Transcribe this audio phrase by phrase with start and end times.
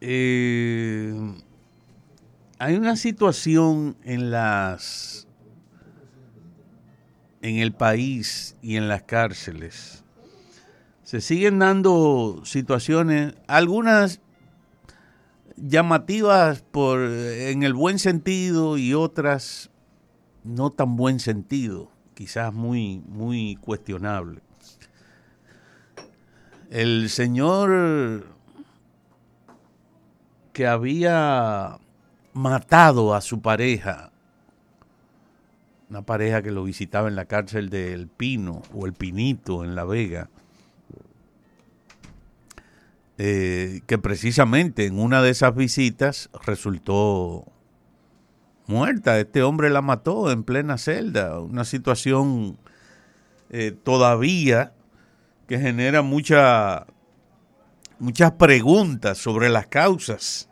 [0.00, 1.14] eh,
[2.58, 5.26] hay una situación en las
[7.42, 10.04] en el país y en las cárceles.
[11.02, 14.20] Se siguen dando situaciones, algunas
[15.56, 19.70] llamativas por en el buen sentido y otras
[20.44, 24.42] no tan buen sentido, quizás muy muy cuestionable.
[26.70, 28.26] El señor
[30.52, 31.78] que había
[32.32, 34.12] matado a su pareja,
[35.88, 39.84] una pareja que lo visitaba en la cárcel del Pino o el Pinito en La
[39.84, 40.28] Vega,
[43.18, 47.44] eh, que precisamente en una de esas visitas resultó
[48.66, 49.18] muerta.
[49.18, 52.56] Este hombre la mató en plena celda, una situación
[53.50, 54.72] eh, todavía
[55.48, 56.86] que genera mucha,
[58.00, 60.50] muchas preguntas sobre las causas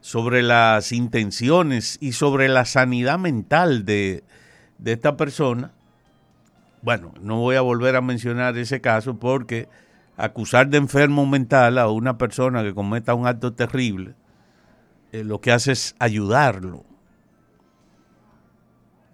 [0.00, 4.24] sobre las intenciones y sobre la sanidad mental de,
[4.84, 5.72] esta persona,
[6.82, 9.68] bueno, no voy a volver a mencionar ese caso porque
[10.16, 14.14] acusar de enfermo mental a una persona que cometa un acto terrible,
[15.12, 16.84] eh, lo que hace es ayudarlo.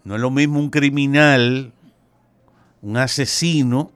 [0.05, 1.73] No es lo mismo un criminal,
[2.81, 3.91] un asesino,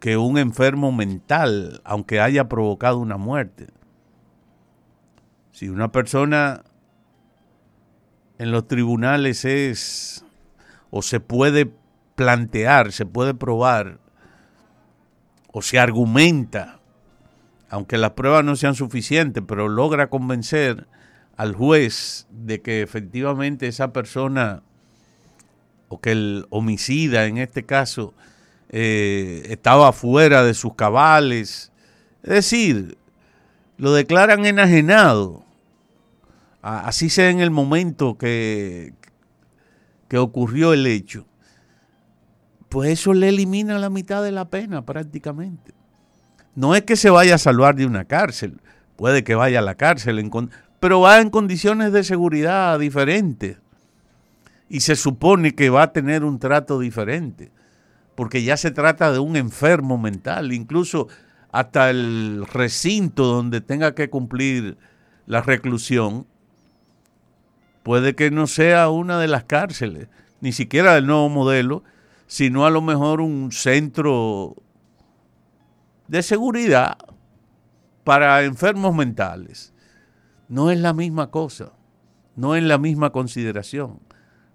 [0.00, 3.68] que un enfermo mental, aunque haya provocado una muerte.
[5.52, 6.64] Si una persona
[8.38, 10.24] en los tribunales es
[10.90, 11.70] o se puede
[12.16, 14.00] plantear, se puede probar
[15.52, 16.80] o se argumenta,
[17.68, 20.86] aunque las pruebas no sean suficientes, pero logra convencer
[21.36, 24.62] al juez de que efectivamente esa persona
[25.88, 28.14] o que el homicida en este caso
[28.70, 31.72] eh, estaba fuera de sus cabales,
[32.22, 32.96] es decir,
[33.76, 35.44] lo declaran enajenado.
[36.62, 38.92] Así sea en el momento que,
[40.08, 41.26] que ocurrió el hecho,
[42.68, 45.72] pues eso le elimina la mitad de la pena prácticamente.
[46.54, 48.60] No es que se vaya a salvar de una cárcel,
[48.96, 50.30] puede que vaya a la cárcel,
[50.78, 53.58] pero va en condiciones de seguridad diferentes.
[54.68, 57.50] Y se supone que va a tener un trato diferente,
[58.20, 61.08] porque ya se trata de un enfermo mental, incluso
[61.52, 64.76] hasta el recinto donde tenga que cumplir
[65.24, 66.26] la reclusión
[67.82, 70.08] puede que no sea una de las cárceles,
[70.42, 71.82] ni siquiera del nuevo modelo,
[72.26, 74.54] sino a lo mejor un centro
[76.06, 76.98] de seguridad
[78.04, 79.72] para enfermos mentales.
[80.46, 81.72] No es la misma cosa,
[82.36, 83.98] no es la misma consideración,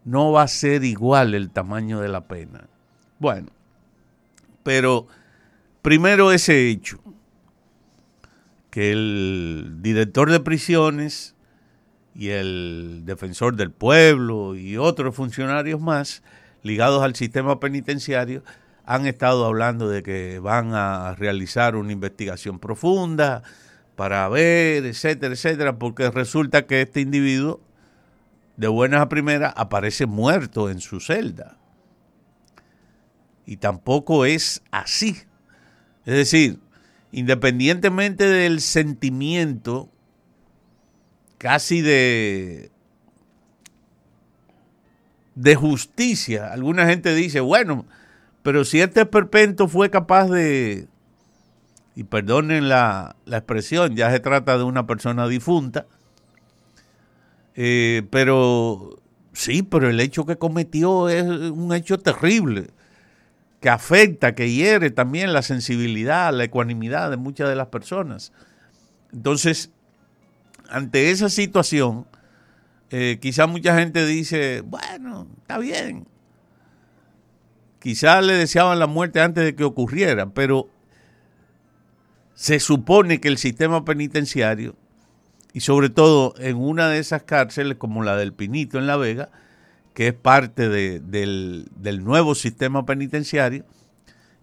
[0.03, 2.67] no va a ser igual el tamaño de la pena.
[3.17, 3.54] Bueno,
[4.65, 5.05] pero
[5.83, 6.99] primero ese hecho,
[8.71, 11.35] que el director de prisiones
[12.15, 16.23] y el defensor del pueblo y otros funcionarios más
[16.63, 18.41] ligados al sistema penitenciario
[18.85, 23.43] han estado hablando de que van a realizar una investigación profunda
[23.95, 27.61] para ver, etcétera, etcétera, porque resulta que este individuo
[28.57, 31.59] de buenas a primeras aparece muerto en su celda.
[33.45, 35.17] Y tampoco es así.
[36.05, 36.59] Es decir,
[37.11, 39.89] independientemente del sentimiento
[41.37, 42.71] casi de,
[45.35, 46.51] de justicia.
[46.51, 47.85] Alguna gente dice, bueno,
[48.41, 50.87] pero si este perpento fue capaz de,
[51.95, 55.87] y perdonen la, expresión, ya se trata de una persona difunta,
[57.55, 59.01] eh, pero
[59.33, 62.67] sí, pero el hecho que cometió es un hecho terrible,
[63.59, 68.31] que afecta, que hiere también la sensibilidad, la ecuanimidad de muchas de las personas.
[69.11, 69.71] Entonces,
[70.69, 72.05] ante esa situación,
[72.91, 76.07] eh, quizá mucha gente dice, bueno, está bien.
[77.79, 80.69] Quizá le deseaban la muerte antes de que ocurriera, pero
[82.33, 84.75] se supone que el sistema penitenciario,
[85.53, 89.29] y sobre todo en una de esas cárceles como la del Pinito en La Vega,
[89.95, 93.65] que es parte del, del nuevo sistema penitenciario,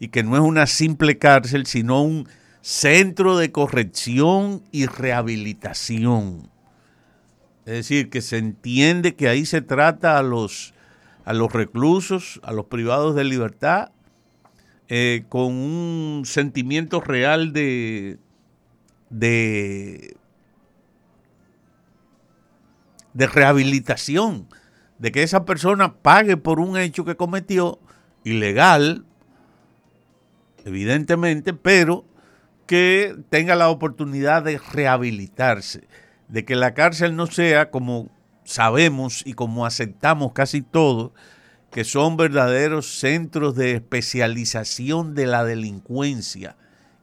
[0.01, 2.29] y que no es una simple cárcel, sino un
[2.63, 6.49] Centro de Corrección y Rehabilitación.
[7.67, 10.75] Es decir, que se entiende que ahí se trata a los,
[11.25, 13.91] a los reclusos, a los privados de libertad,
[14.89, 18.19] eh, con un sentimiento real de,
[19.11, 20.17] de,
[23.13, 24.49] de rehabilitación,
[25.03, 27.81] de que esa persona pague por un hecho que cometió
[28.23, 29.05] ilegal,
[30.65, 32.05] evidentemente, pero
[32.67, 35.89] que tenga la oportunidad de rehabilitarse,
[36.29, 38.11] de que la cárcel no sea como
[38.45, 41.11] sabemos y como aceptamos casi todos,
[41.73, 46.55] que son verdaderos centros de especialización de la delincuencia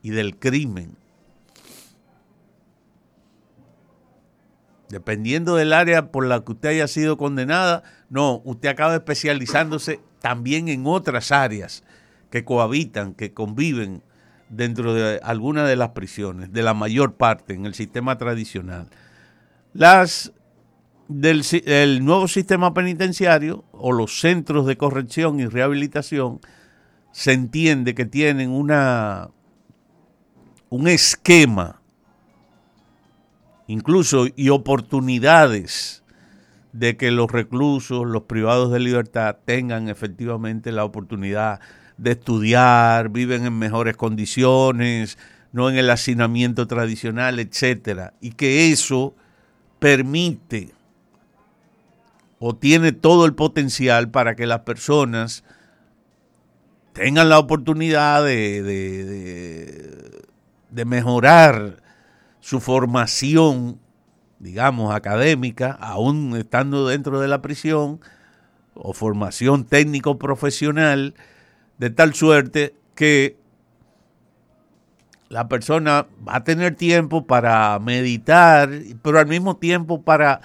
[0.01, 0.95] y del crimen.
[4.89, 10.67] Dependiendo del área por la que usted haya sido condenada, no, usted acaba especializándose también
[10.67, 11.83] en otras áreas
[12.31, 14.01] que cohabitan, que conviven
[14.49, 18.87] dentro de alguna de las prisiones, de la mayor parte en el sistema tradicional.
[19.73, 20.33] Las
[21.07, 26.39] del el nuevo sistema penitenciario o los centros de corrección y rehabilitación
[27.11, 29.29] se entiende que tienen una
[30.69, 31.78] un esquema
[33.69, 36.03] incluso y oportunidades
[36.73, 41.59] de que los reclusos, los privados de libertad tengan efectivamente la oportunidad
[41.97, 45.19] de estudiar, viven en mejores condiciones,
[45.51, 49.13] no en el hacinamiento tradicional, etcétera, y que eso
[49.77, 50.71] permite
[52.39, 55.43] o tiene todo el potencial para que las personas
[56.93, 60.23] tengan la oportunidad de, de,
[60.71, 61.83] de, mejorar
[62.39, 63.79] su formación,
[64.39, 67.99] digamos, académica, aún estando dentro de la prisión,
[68.73, 71.15] o formación técnico-profesional,
[71.77, 73.37] de tal suerte que
[75.29, 78.69] la persona va a tener tiempo para meditar,
[79.01, 80.41] pero al mismo tiempo para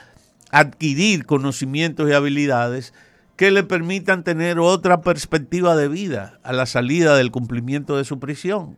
[0.50, 2.92] adquirir conocimientos y habilidades
[3.36, 8.20] que le permitan tener otra perspectiva de vida a la salida del cumplimiento de su
[8.20, 8.76] prisión.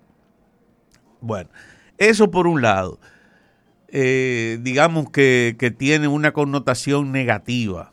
[1.20, 1.50] Bueno,
[1.98, 2.98] eso por un lado,
[3.88, 7.92] eh, digamos que, que, tiene una connotación negativa.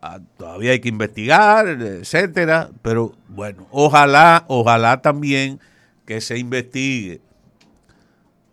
[0.00, 5.60] Ah, todavía hay que investigar, etcétera, pero bueno, ojalá, ojalá también
[6.06, 7.20] que se investigue,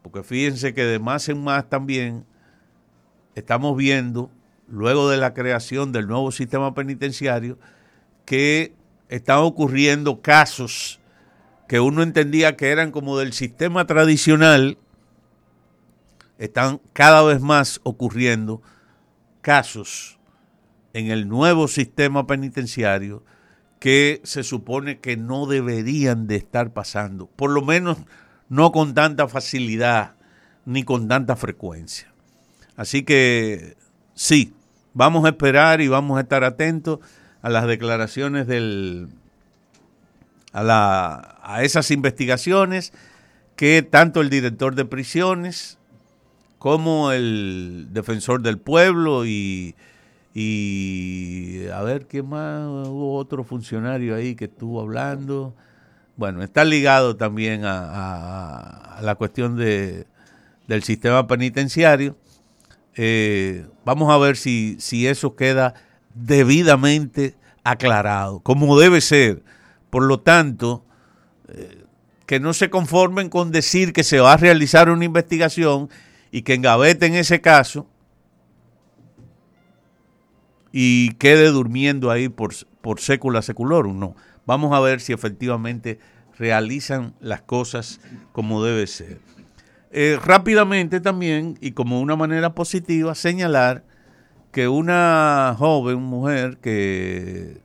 [0.02, 2.26] porque fíjense que de más en más también
[3.36, 4.32] estamos viendo,
[4.68, 7.58] luego de la creación del nuevo sistema penitenciario,
[8.26, 8.74] que
[9.10, 11.00] están ocurriendo casos
[11.68, 14.78] que uno entendía que eran como del sistema tradicional,
[16.38, 18.62] están cada vez más ocurriendo
[19.42, 20.20] casos
[20.94, 23.24] en el nuevo sistema penitenciario
[23.80, 27.98] que se supone que no deberían de estar pasando, por lo menos
[28.50, 30.16] no con tanta facilidad
[30.66, 32.12] ni con tanta frecuencia.
[32.76, 33.76] Así que
[34.14, 34.54] sí,
[34.94, 37.00] vamos a esperar y vamos a estar atentos
[37.42, 39.10] a las declaraciones del
[40.56, 42.94] a, la, a esas investigaciones
[43.58, 45.78] que tanto el director de prisiones
[46.58, 49.76] como el defensor del pueblo y,
[50.34, 55.54] y a ver qué más hubo otro funcionario ahí que estuvo hablando.
[56.16, 60.08] Bueno está ligado también a, a la cuestión de,
[60.68, 62.16] del sistema penitenciario.
[62.96, 65.74] Eh, vamos a ver si, si eso queda
[66.14, 67.36] debidamente
[67.66, 69.44] aclarado, como debe ser.
[69.96, 70.84] Por lo tanto,
[71.48, 71.86] eh,
[72.26, 75.90] que no se conformen con decir que se va a realizar una investigación
[76.32, 77.88] y que engaveten ese caso
[80.74, 83.98] y quede durmiendo ahí por, por sécula seculorum.
[83.98, 85.98] No, vamos a ver si efectivamente
[86.38, 88.02] realizan las cosas
[88.34, 89.22] como debe ser.
[89.92, 93.86] Eh, rápidamente también, y como una manera positiva, señalar
[94.52, 97.64] que una joven mujer que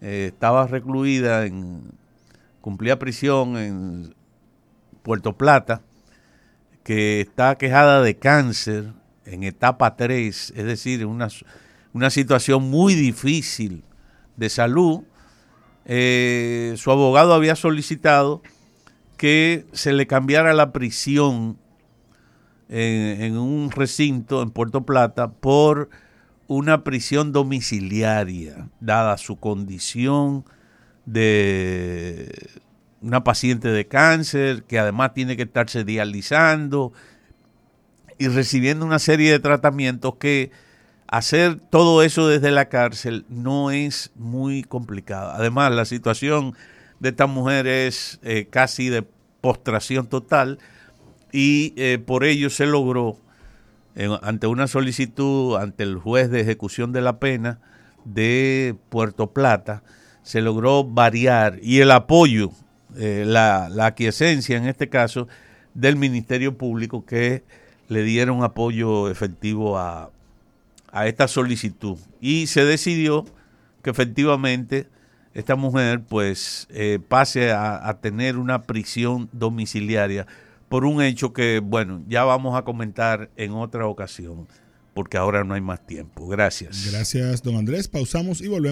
[0.00, 1.92] eh, estaba recluida en,
[2.60, 4.14] cumplía prisión en
[5.02, 5.82] Puerto Plata,
[6.82, 8.92] que está quejada de cáncer
[9.24, 11.28] en etapa 3, es decir, una,
[11.92, 13.84] una situación muy difícil
[14.36, 15.02] de salud,
[15.84, 18.42] eh, su abogado había solicitado
[19.16, 21.58] que se le cambiara la prisión
[22.68, 25.88] en, un recinto en Puerto Plata por
[26.48, 30.44] una prisión domiciliaria, dada su condición
[31.04, 32.50] de
[33.00, 36.92] una paciente de cáncer que además tiene que estarse dializando
[38.18, 40.50] y recibiendo una serie de tratamientos que
[41.08, 45.30] hacer todo eso desde la cárcel no es muy complicado.
[45.32, 46.54] Además, la situación
[46.98, 49.06] de esta mujer es eh, casi de
[49.40, 50.58] postración total
[51.32, 53.18] y eh, por ello se logró,
[54.22, 57.60] ante una solicitud ante el juez de ejecución de la pena
[58.04, 59.82] de Puerto Plata,
[60.22, 62.50] se logró variar y el apoyo,
[62.96, 65.28] eh, la, aquiescencia en este caso
[65.74, 67.42] del Ministerio Público que
[67.88, 70.10] le dieron apoyo efectivo a,
[70.90, 71.96] a esta solicitud.
[72.20, 73.24] Y se decidió
[73.82, 74.88] que efectivamente
[75.32, 80.26] esta mujer pues eh, pase a tener una prisión domiciliaria
[80.68, 84.48] por un hecho que, bueno, ya vamos a comentar en otra ocasión,
[84.94, 86.26] porque ahora no hay más tiempo.
[86.26, 86.90] Gracias.
[86.90, 87.88] Gracias, don Andrés.
[87.88, 88.64] Pausamos y volvemos.